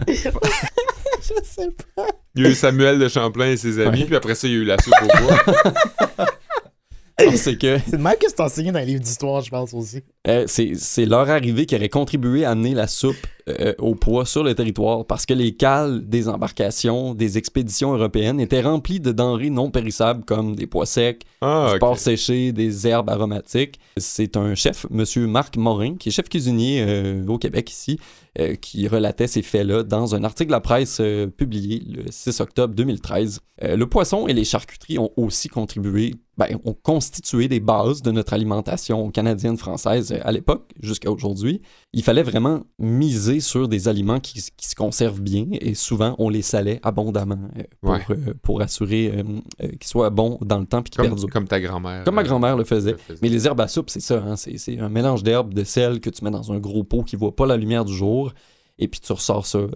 [0.08, 2.06] Je sais pas.
[2.34, 4.06] Il y a eu Samuel de Champlain et ses amis, Ouais.
[4.06, 6.26] puis après ça, il y a eu la soupe aux pois.
[7.36, 10.02] C'est que C'est même que c'est enseigné dans les livres d'histoire, je pense aussi.
[10.26, 13.14] euh, c'est c'est leur arrivée qui aurait contribué à amener la soupe
[13.48, 18.40] euh, aux pois sur le territoire parce que les cales des embarcations des expéditions européennes
[18.40, 22.86] étaient remplies de denrées non périssables comme des pois secs, Ah, du porc séché, des
[22.86, 23.80] herbes aromatiques.
[23.96, 27.98] C'est un chef, Monsieur Marc Morin, qui est chef cuisinier euh, au Québec ici,
[28.38, 31.02] euh, qui relatait ces faits-là dans un article de la presse
[31.36, 33.40] publié le 6 octobre 2013.
[33.64, 38.10] Euh, le poisson et les charcuteries ont aussi contribué, ben, ont constitué des bases de
[38.10, 41.60] notre alimentation canadienne-française à l'époque jusqu'à aujourd'hui.
[41.92, 46.28] Il fallait vraiment miser sur des aliments qui, qui se conservent bien et souvent on
[46.28, 48.00] les salait abondamment euh, pour, Ouais.
[48.10, 51.30] euh, pour assurer euh, qu'ils soient bons dans le temps et qu'ils Comme, perdurent.
[51.30, 52.04] comme ta grand-mère.
[52.04, 52.96] Comme ma grand-mère le faisait.
[53.22, 54.22] Mais les herbes à soupe, c'est ça.
[54.26, 57.16] hein, C'est un mélange d'herbes, de sel que tu mets dans un gros pot qui
[57.16, 58.32] voit pas la lumière du jour.
[58.78, 59.68] Et puis tu ressors ça euh,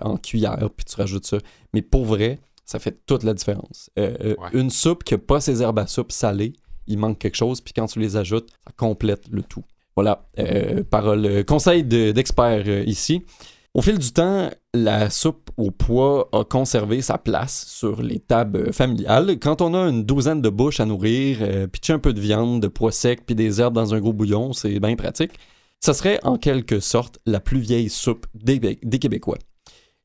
[0.00, 1.38] en cuillère, puis tu rajoutes ça.
[1.72, 3.90] Mais pour vrai, ça fait toute la différence.
[3.98, 4.48] Euh, Ouais.
[4.52, 6.52] Une soupe qui n'a pas ses herbes à soupe salées,
[6.86, 7.60] il manque quelque chose.
[7.62, 9.64] Puis quand tu les ajoutes, ça complète le tout.
[9.96, 13.22] Voilà, euh, parole, euh, conseil de- d'expert euh, ici.
[13.74, 18.72] Au fil du temps, la soupe au pois a conservé sa place sur les tables
[18.72, 19.38] familiales.
[19.40, 22.62] Quand on a une douzaine de bouches à nourrir, euh, pitcher un peu de viande,
[22.62, 25.32] de pois sec, puis des herbes dans un gros bouillon, c'est bien pratique.
[25.80, 28.58] Ça serait en quelque sorte la plus vieille soupe des,
[28.98, 29.38] Québécois.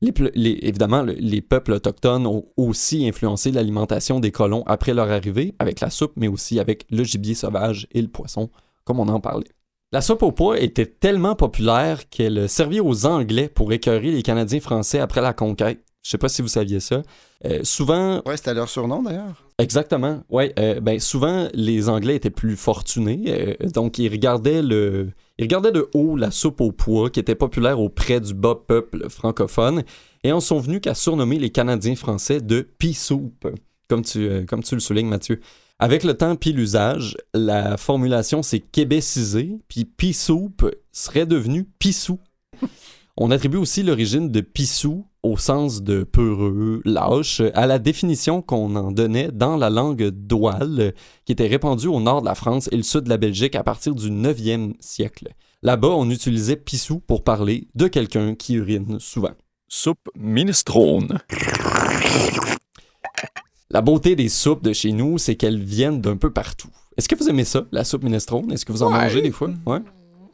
[0.02, 5.80] Évidemment, le- les peuples autochtones ont aussi influencé l'alimentation des colons après leur arrivée, avec
[5.80, 8.50] la soupe, mais aussi avec le gibier sauvage et le poisson,
[8.84, 9.46] comme on en parlait.
[9.92, 14.60] La soupe au pois était tellement populaire qu'elle servit aux Anglais pour écœurer les Canadiens
[14.60, 15.80] français après la conquête.
[16.02, 17.02] Je sais pas si vous saviez ça.
[17.44, 19.44] Euh, souvent, Ouais, c'était leur surnom d'ailleurs.
[19.58, 20.22] Exactement.
[20.30, 25.44] Ouais, euh, ben souvent les Anglais étaient plus fortunés, euh, donc ils regardaient le, ils
[25.44, 29.82] regardaient de haut la soupe au pois qui était populaire auprès du bas peuple francophone
[30.22, 33.46] et en sont venus qu'à surnommer les Canadiens français de pea soup,
[33.88, 35.40] comme tu, euh, comme tu le soulignes Mathieu.
[35.82, 42.20] Avec le temps puis l'usage, la formulation s'est québécisée, puis pea soup serait devenu pissou.
[43.16, 48.76] On attribue aussi l'origine de pissou au sens de peureux, lâche, à la définition qu'on
[48.76, 50.92] en donnait dans la langue douale,
[51.24, 53.64] qui était répandue au nord de la France et le sud de la Belgique à
[53.64, 55.28] partir du 9e siècle.
[55.62, 59.32] Là-bas, on utilisait pissou pour parler de quelqu'un qui urine souvent.
[59.66, 61.20] Soupe minestrone.
[63.70, 66.68] La beauté des soupes de chez nous, c'est qu'elles viennent d'un peu partout.
[66.96, 68.50] Est-ce que vous aimez ça, la soupe minestrone?
[68.52, 68.98] Est-ce que vous en Ouais.
[68.98, 69.50] mangez des fois?
[69.64, 69.78] Ouais.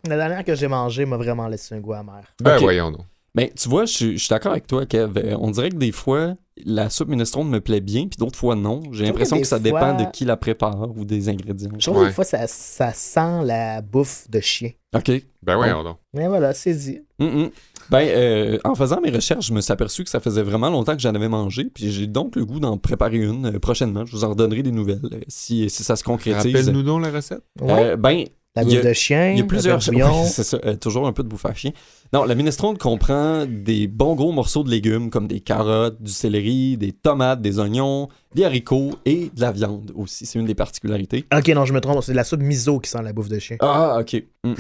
[0.09, 2.23] La dernière que j'ai mangée m'a vraiment laissé un goût amer.
[2.41, 3.03] Ben voyons donc.
[3.35, 5.19] Ben, tu vois, je suis- je suis d'accord avec toi, Kev.
[5.19, 8.57] Euh, On dirait que des fois, la soupe minestrone me plaît bien, puis d'autres fois,
[8.57, 8.83] non.
[8.93, 11.71] J'ai l'impression que que, ça dépend de qui la prépare ou des ingrédients.
[11.79, 12.09] Je trouve que Ouais.
[12.09, 14.71] des fois, ça, ça sent la bouffe de chien.
[14.95, 15.11] OK.
[15.43, 15.99] Ben voyons donc.
[16.15, 17.01] Mais voilà, c'est dit.
[17.19, 17.51] Mm, mm.
[17.91, 20.97] Ben, euh, en faisant mes recherches, je me suis aperçu que ça faisait vraiment longtemps
[20.97, 24.05] que j'en avais mangé, puis j'ai donc le goût d'en préparer une euh, prochainement.
[24.07, 26.57] Je vous en redonnerai des nouvelles euh, si, si ça se concrétise.
[26.57, 27.43] Rappelle-nous donc la recette.
[27.61, 27.91] Ouais.
[27.91, 28.25] Euh, ben,
[28.57, 29.95] la bouffe de chien, Il y a plusieurs choses.
[30.27, 31.73] c'est ça, euh, toujours un peu de bouffe à chien.
[32.13, 36.77] Non, la minestrone comprend des bons gros morceaux de légumes comme des carottes, du céleri,
[36.77, 40.25] des tomates, des oignons, des haricots et de la viande aussi.
[40.27, 41.25] C'est une des particularités.
[41.37, 43.39] Ok, non, je me trompe, c'est de la soupe miso qui sent la bouffe de
[43.39, 43.57] chien.
[43.61, 44.23] Ah, ok.
[44.45, 44.55] Mm, mm.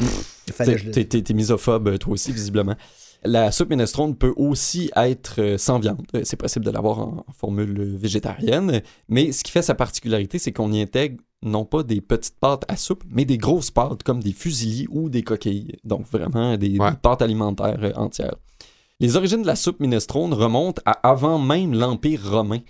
[1.04, 2.74] T'es- le- misophobe, toi aussi, visiblement.
[3.24, 6.02] La soupe minestrone peut aussi être euh, sans viande.
[6.14, 8.82] Euh, C'est possible de l'avoir en formule végétarienne.
[9.08, 12.64] Mais ce qui fait sa particularité, c'est qu'on y intègre non pas des petites pâtes
[12.68, 15.76] à soupe, mais des grosses pâtes comme des fusillis ou des coquilles.
[15.84, 16.90] Donc vraiment des, Ouais.
[16.90, 18.36] des pâtes alimentaires euh, entières.
[19.00, 22.60] Les origines de la soupe minestrone remontent à avant même l'Empire romain.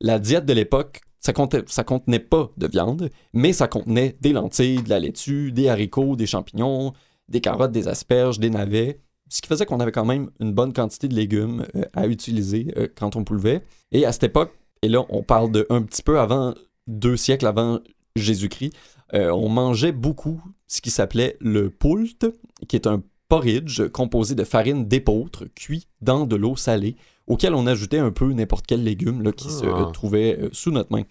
[0.00, 1.32] La diète de l'époque, ça,
[1.66, 6.16] ça contenait pas de viande, mais ça contenait des lentilles, de la laitue, des haricots,
[6.16, 6.92] des champignons,
[7.28, 9.00] des carottes, des asperges, des navets.
[9.28, 12.72] Ce qui faisait qu'on avait quand même une bonne quantité de légumes euh, à utiliser
[12.76, 13.62] euh, quand on pouvait.
[13.92, 16.54] Et à cette époque, et là on parle de un petit peu avant,
[16.88, 17.80] deux siècles avant
[18.18, 18.72] Jésus-Christ,
[19.14, 22.26] euh, on mangeait beaucoup ce qui s'appelait le poult,
[22.68, 27.66] qui est un porridge composé de farine d'épeautre cuit dans de l'eau salée, auquel on
[27.66, 29.80] ajoutait un peu n'importe quel légume là, qui se Ah.
[29.88, 31.02] euh, trouvait euh, sous notre main.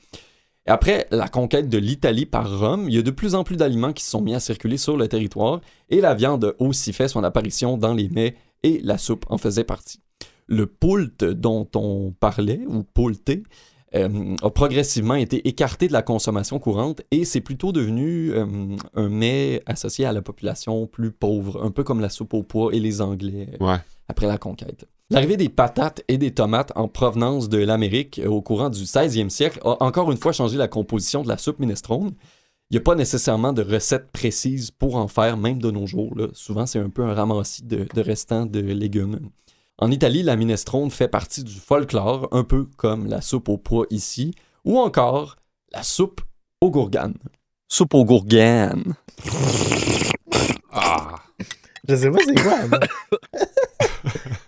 [0.67, 3.55] Et après la conquête de l'Italie par Rome, il y a de plus en plus
[3.57, 6.91] d'aliments qui se sont mis à circuler sur le territoire et la viande a aussi
[6.91, 9.99] fait son apparition dans les mets et la soupe en faisait partie.
[10.47, 13.43] Le poult dont on parlait, ou poulté,
[13.93, 18.45] euh, a progressivement été écarté de la consommation courante et c'est plutôt devenu euh,
[18.95, 22.73] un mets associé à la population plus pauvre, un peu comme la soupe au pois
[22.73, 23.77] et les Anglais euh, Ouais.
[24.07, 24.85] après la conquête.
[25.11, 29.59] L'arrivée des patates et des tomates en provenance de l'Amérique au courant du 16e siècle
[29.63, 32.11] a encore une fois changé la composition de la soupe minestrone.
[32.71, 36.15] Il n'y a pas nécessairement de recette précise pour en faire, même de nos jours.
[36.17, 36.25] là.
[36.33, 39.19] Souvent, c'est un peu un ramassis de, de restants de légumes.
[39.77, 43.85] En Italie, la minestrone fait partie du folklore, un peu comme la soupe au pois
[43.89, 44.33] ici,
[44.63, 45.35] ou encore
[45.73, 46.21] la soupe
[46.61, 47.17] aux gourganes.
[47.67, 48.93] Soupe aux gourganes.
[50.71, 51.15] Ah.
[51.87, 52.57] Je sais pas c'est quoi.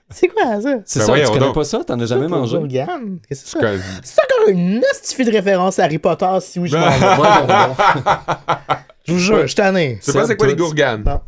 [0.10, 0.78] c'est quoi ça?
[0.86, 1.56] C'est Ben ça, tu connais donc.
[1.56, 1.84] pas ça?
[1.84, 2.58] T'en as jamais mangé?
[2.58, 3.20] Organe?
[3.28, 3.84] Qu'est-ce que c'est ça?
[4.04, 4.22] C'est?
[4.24, 7.48] Encore une astuce de référence à Harry Potter, si oui, je m'en vais.
[7.48, 8.76] Bon.
[9.06, 10.00] Je vous jure, je suis tanné.
[10.02, 11.04] C'est pas c'est quoi les gourganes?
[11.04, 11.22] Non.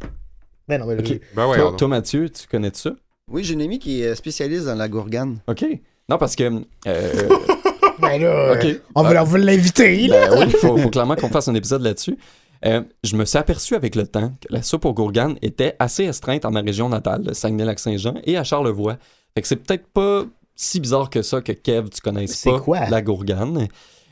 [0.67, 1.19] Ben non, mais Ok.
[1.35, 2.91] Ben ouais, Toi, toi, Mathieu, tu connais ça?
[3.31, 5.39] Oui, j'ai une amie qui est spécialiste dans la gourgane.
[5.47, 5.65] OK.
[6.09, 6.61] Non, parce que...
[6.87, 7.29] euh,
[8.01, 8.81] Ben là, OK.
[8.95, 10.07] on va, on va l'inviter.
[10.07, 12.17] Ben oui, il faut, faut clairement qu'on fasse un épisode là-dessus.
[12.65, 16.05] Euh, je me suis aperçu avec le temps que la soupe aux gourganes était assez
[16.05, 18.97] estreinte en ma région natale, le Saguenay-Lac-Saint-Jean, et à Charlevoix.
[19.35, 20.23] Fait que c'est peut-être pas
[20.55, 22.85] si bizarre que ça que Kev, tu connaisses C'est pas quoi?
[22.89, 23.67] la gourgane.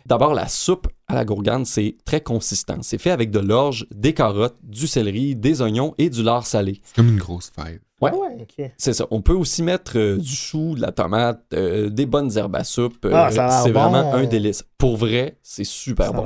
[0.06, 2.78] D'abord, la soupe à la gourgane, c'est très consistant.
[2.82, 6.80] C'est fait avec de l'orge, des carottes, du céleri, des oignons et du lard salé.
[6.84, 7.82] C'est comme une grosse fête.
[8.00, 8.12] Ouais.
[8.12, 8.72] ouais, ok.
[8.78, 9.08] C'est ça.
[9.10, 12.64] On peut aussi mettre euh, du chou, de la tomate, euh, des bonnes herbes à
[12.64, 13.06] soupe.
[13.06, 13.80] Euh, Ah, l'air c'est bon.
[13.90, 14.64] vraiment un délice.
[14.78, 16.26] Pour vrai, c'est super Ça bon.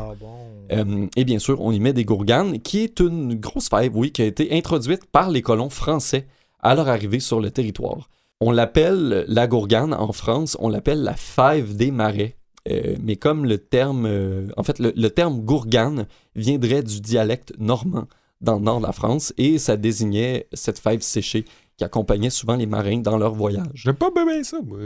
[0.73, 4.11] Euh, et bien sûr, on y met des gourganes, qui est une grosse fève, oui,
[4.11, 6.27] qui a été introduite par les colons français
[6.61, 8.09] à leur arrivée sur le territoire.
[8.41, 12.35] On l'appelle la gourgane en France, on l'appelle la fève des marais.
[12.69, 16.05] Euh, mais comme le terme, euh, en fait, le, le terme gourgane
[16.35, 18.07] viendrait du dialecte normand
[18.41, 21.45] dans le nord de la France et ça désignait cette fève séchée
[21.77, 23.65] qui accompagnait souvent les marins dans leur voyage.
[23.73, 24.77] J'aime pas bien ça, moi.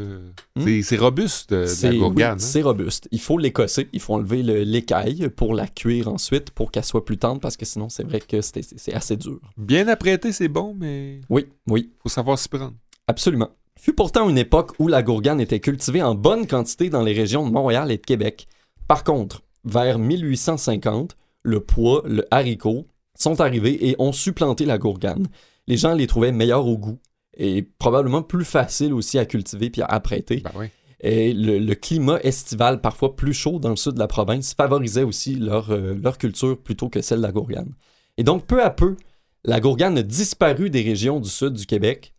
[0.62, 2.38] C'est- C'est robuste, euh, de C'est la gourgane.
[2.38, 3.08] oui, c'est robuste.
[3.12, 7.04] Il faut l'écosser, il faut enlever le- l'écaille pour la cuire ensuite pour qu'elle soit
[7.04, 9.39] plus tendre parce que sinon c'est vrai que c'est- assez dur.
[9.44, 9.48] hein.
[9.58, 12.74] Bien apprêté, c'est bon, mais Oui, oui, faut savoir s'y prendre.
[13.08, 13.50] absolument.
[13.78, 17.46] Fut pourtant une époque où la gourgane était cultivée en bonne quantité dans les régions
[17.46, 18.48] de Montréal et de Québec.
[18.88, 25.28] Par contre, vers 1850, le pois, le haricot sont arrivés et ont supplanté la gourgane.
[25.67, 26.99] Les gens les trouvaient meilleurs au goût
[27.38, 30.38] et probablement plus faciles aussi à cultiver puis à apprêter.
[30.38, 30.67] Ben oui.
[31.01, 35.04] Et le, le climat estival, parfois plus chaud dans le sud de la province, favorisait
[35.04, 37.73] aussi leur, euh, leur culture plutôt que celle de la gourgane.
[38.17, 38.95] Et donc, peu à peu,
[39.43, 42.13] la gourgane a disparu des régions du sud du Québec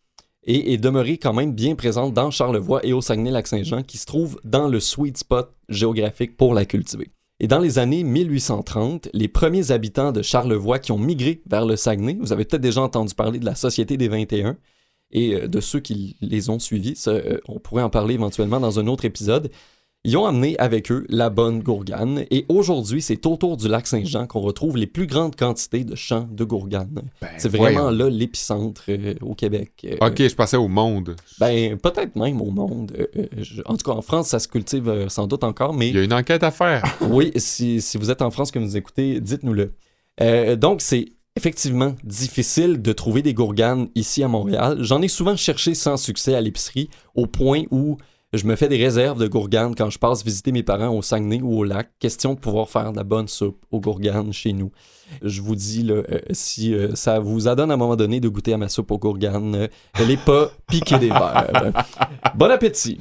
[0.45, 4.39] et est demeurée quand même bien présente dans Charlevoix et au Saguenay-Lac-Saint-Jean, qui se trouve
[4.45, 7.11] dans le sweet spot géographique pour la cultiver.
[7.39, 11.77] Et dans les années 1830, les premiers habitants de Charlevoix qui ont migré vers le
[11.77, 14.57] Saguenay, vous avez peut-être déjà entendu parler de la Société des 21,
[15.11, 17.03] et euh, de ceux qui les ont suivis.
[17.07, 19.51] Euh, on pourrait en parler éventuellement dans un autre épisode.
[20.07, 24.27] Ils ont amené avec eux la bonne gourgane et aujourd'hui, c'est autour du lac Saint-Jean
[24.27, 27.03] qu'on retrouve les plus grandes quantités de champs de gourgane.
[27.21, 27.91] Ben, C'est vraiment voyons.
[27.91, 29.73] là l'épicentre euh, au Québec.
[29.85, 31.17] Euh, Ok, je passais au monde.
[31.41, 32.93] Ben, peut-être même au monde.
[32.99, 35.97] Euh, je- en tout cas, en France, ça se cultive sans doute encore, mais Il
[35.97, 36.83] y a une enquête à faire.
[37.11, 39.73] oui, si, si vous êtes en France que vous écoutez, dites-nous-le.
[40.57, 44.79] Donc, c'est effectivement difficile de trouver des gourganes ici à Montréal.
[44.81, 47.99] J'en ai souvent cherché sans succès à l'épicerie, au point où
[48.37, 51.41] je me fais des réserves de gourganes quand je passe visiter mes parents au Saguenay
[51.43, 51.91] ou au lac.
[51.99, 54.71] Question de pouvoir faire de la bonne soupe aux gourganes chez nous.
[55.23, 58.29] Je vous dis, là, euh, si euh, ça vous adonne à un moment donné de
[58.29, 59.69] goûter à ma soupe aux gourganes, euh,
[59.99, 61.73] elle n'est pas piquée des verres.
[62.35, 63.01] Bon appétit!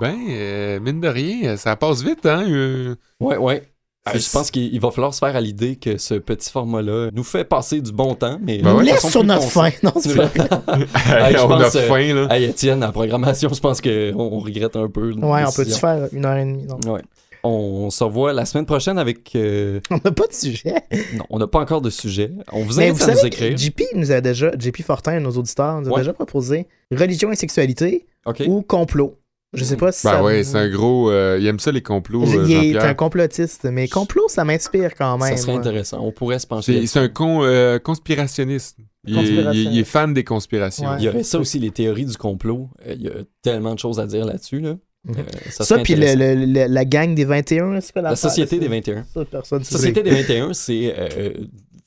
[0.00, 2.96] Ben, euh, mine de rien, ça passe vite, hein?
[3.20, 3.62] Ouais, ouais.
[4.06, 7.10] Ah, je pense qu'il il va falloir se faire à l'idée que ce petit format-là
[7.12, 8.84] nous fait passer du bon temps, mais Ben ouais.
[8.84, 9.68] laisse sur notre fin.
[9.82, 10.24] Non, c'est pas
[11.28, 12.26] Hey, je on pense, a euh, faim, là.
[12.34, 15.12] Hey, Étienne, la programmation, je pense qu'on on regrette un peu.
[15.12, 16.64] Ouais, on peut-tu faire une heure et demie?
[16.64, 16.78] Non.
[16.94, 17.02] Ouais.
[17.42, 19.34] On se revoit la semaine prochaine avec.
[19.36, 20.74] euh, On n'a pas de sujet.
[21.16, 22.30] Non, on n'a pas encore de sujet.
[22.52, 23.50] On vous Mais invite vous à nous savez, écrire.
[23.54, 26.00] que JP nous a déjà, JP Fortin, nos auditeurs, nous a Ouais.
[26.00, 28.06] déjà proposé religion et sexualité
[28.46, 29.16] ou complot.
[29.52, 30.22] Je sais pas si Ben ça.
[30.22, 31.10] ouais, c'est un gros.
[31.10, 34.94] euh, il aime ça, les complots, euh, Il est un complotiste, mais complot, ça m'inspire
[34.94, 35.36] quand même.
[35.36, 35.98] Ça serait intéressant.
[36.02, 36.86] On pourrait se pencher.
[36.86, 38.78] C'est un con, euh, conspirationniste.
[39.06, 39.90] Il est, il est- il est Conspirationniste.
[39.90, 40.88] fan des conspirations.
[40.90, 40.96] Ouais.
[41.00, 42.68] Il y aurait ça aussi, les théories du complot.
[42.86, 44.60] Il y a tellement de choses à dire là-dessus.
[44.60, 44.76] Là.
[45.04, 45.14] Mhm.
[45.18, 46.18] Euh, ça, puis le- intéressant.
[46.40, 49.04] le- le- la gang des 21, c'est quoi La Société des 21.
[49.12, 51.30] Ça, personne Société des 21, c'est euh,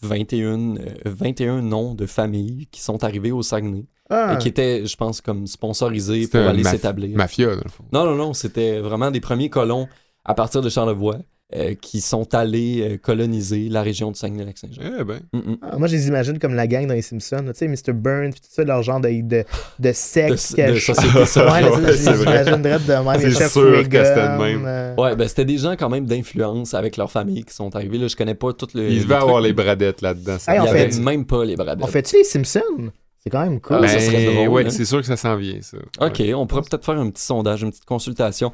[0.02, 4.86] 21, euh, 21 noms de familles qui sont arrivés au Saguenay Ah, et qui étaient,
[4.86, 7.16] je pense, comme sponsorisés C'était pour aller maf- s'établir.
[7.18, 7.86] Mafia, dans le fond.
[7.94, 9.88] Non, non, non, c'était vraiment des premiers colons
[10.26, 11.18] à partir de Charlevoix
[11.56, 14.82] euh, qui sont allés euh, coloniser la région du Saguenay-Lac-Saint-Jean.
[15.00, 15.20] Eh ben.
[15.34, 15.58] Mm, mm.
[15.62, 17.44] ah, moi, je les imagine comme la gang dans les Simpsons.
[17.48, 17.94] Tu sais, Mr.
[17.94, 19.44] Burns, puis tout ça, leur genre de, de,
[19.80, 20.52] de secte.
[20.52, 21.26] De- que de je- société Ouais,
[21.96, 22.44] c'est les vrai.
[22.44, 23.20] imaginerais de même.
[23.20, 24.64] C'est les chefs sûr que c'était de même.
[24.66, 27.98] euh, Ouais, ben c'était des gens quand même d'influence avec leur famille qui sont arrivés.
[28.00, 28.82] Là, je connais pas tout le.
[28.90, 30.40] Il le devait truc, avoir les bradettes là-dedans.
[30.40, 30.54] ça.
[30.54, 31.84] Hey, Il on y fait même pas les bradettes.
[31.84, 32.92] On fait-tu les Simpsons?
[33.24, 33.78] C'est quand même cool.
[33.82, 34.70] Ah, ça Ben, serait drôle, ouais, hein.
[34.70, 35.78] c'est sûr que ça s'en vient, ça.
[36.02, 38.52] OK, on pourrait peut-être faire un petit sondage, une petite consultation.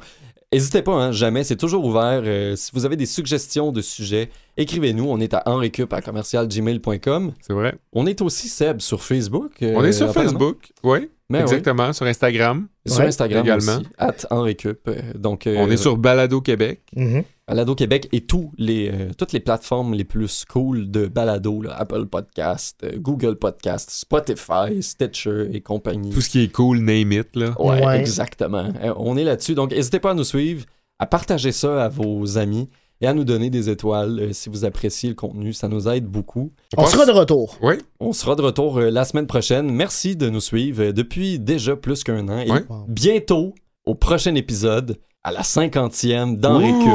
[0.52, 2.22] N'hésitez pas, hein, jamais, c'est toujours ouvert.
[2.24, 5.04] Euh, si vous avez des suggestions de sujets, écrivez-nous.
[5.08, 7.32] On est à enrecup à commercialgmail.com.
[7.40, 7.74] C'est vrai.
[7.92, 9.52] On est aussi, Seb, sur Facebook.
[9.62, 10.12] euh, On est sur.
[10.12, 11.08] Facebook, oui.
[11.28, 11.42] Ben oui.
[11.42, 11.92] exactement.
[11.92, 12.66] Sur Instagram.
[12.84, 13.76] Sur Ouais, Instagram également.
[13.76, 14.80] aussi, at enrecup.
[14.88, 16.80] Euh, Donc, euh, On est sur Balado Québec.
[16.96, 17.22] Mhm.
[17.50, 21.74] Balado Québec et tous les, euh, toutes les plateformes les plus cool de balado, là,
[21.76, 26.10] Apple Podcast, euh, Google Podcast, Spotify, Stitcher et compagnie.
[26.10, 27.60] Tout ce qui est cool, name it, là.
[27.60, 27.98] Ouais, Ouais.
[27.98, 28.68] exactement.
[28.82, 29.54] Euh, on est là-dessus.
[29.56, 30.64] Donc, n'hésitez pas à nous suivre,
[31.00, 32.68] à partager ça à vos amis
[33.00, 35.52] et à nous donner des étoiles euh, si vous appréciez le contenu.
[35.52, 36.50] Ça nous aide beaucoup.
[36.76, 37.56] On sera de retour.
[37.62, 39.70] Oui, On sera de retour euh, la semaine prochaine.
[39.72, 42.38] Merci de nous suivre euh, depuis déjà plus qu'un an.
[42.38, 42.50] Et
[42.86, 43.54] bientôt,
[43.86, 46.88] au prochain épisode, à la cinquantième dans Récup.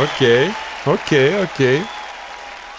[0.00, 0.24] OK,
[0.86, 1.66] OK, OK.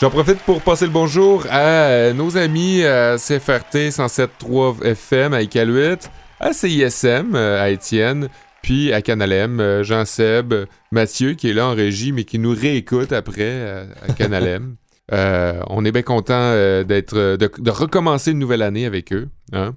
[0.02, 5.43] J'en profite pour passer le bonjour à euh, nos amis à CFRT 107.3 FM à
[5.43, 8.30] Iqaluit, à CISM euh, à Étienne,
[8.63, 10.56] puis à Canalem, euh, Jean-Seb,
[10.91, 14.76] Mathieu qui est là en régie mais qui nous réécoute après euh, à Canalem.
[15.12, 16.54] Euh, on est bien content
[16.86, 19.28] d'être de, de recommencer une nouvelle année avec eux.
[19.52, 19.76] Hein?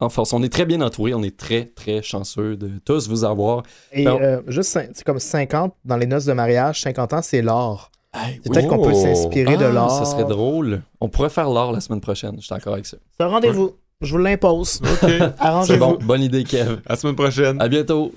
[0.00, 0.32] En force.
[0.32, 1.12] On est très bien entourés.
[1.14, 3.64] On est très, très chanceux de tous vous avoir.
[3.92, 4.18] Et Non.
[4.20, 7.90] euh, juste, c'est comme 50 dans les noces de mariage, 50 ans, c'est l'or.
[8.14, 9.02] Hey, C'est peut-être qu'on peut Oh.
[9.02, 9.90] s'inspirer de Ah, l'or.
[9.90, 10.82] Ça serait drôle.
[11.00, 12.36] On pourrait faire l'or la semaine prochaine.
[12.38, 12.96] Je suis d'accord avec ça.
[13.18, 13.72] C'est un rendez-vous.
[14.00, 14.80] Je vous l'impose.
[14.82, 14.98] OK.
[15.10, 15.78] C'est Arrangez-vous.
[15.84, 15.98] bon.
[16.04, 16.76] Bonne idée, Kev.
[16.86, 17.60] à la semaine prochaine.
[17.60, 18.12] À bientôt.